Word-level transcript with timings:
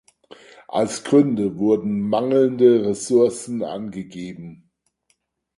Als 0.67 1.03
Gründe 1.03 1.59
wurden 1.59 2.01
„mangelnde 2.09 2.85
Ressourcen“ 2.87 3.63
angegeben. 3.63 4.71